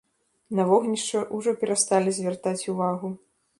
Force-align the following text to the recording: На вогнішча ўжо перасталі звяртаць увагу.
На 0.59 0.63
вогнішча 0.69 1.21
ўжо 1.37 1.53
перасталі 1.65 2.17
звяртаць 2.19 2.67
увагу. 2.77 3.15